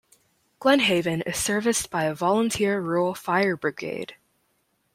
Glenhaven 0.59 1.21
is 1.27 1.37
serviced 1.37 1.91
by 1.91 2.05
a 2.05 2.15
volunteer 2.15 2.79
rural 2.81 3.13
fire 3.13 3.55
brigade. 3.55 4.15